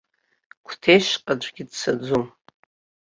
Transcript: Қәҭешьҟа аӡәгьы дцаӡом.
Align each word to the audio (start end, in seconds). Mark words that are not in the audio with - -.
Қәҭешьҟа 0.67 1.31
аӡәгьы 1.37 1.63
дцаӡом. 1.69 2.25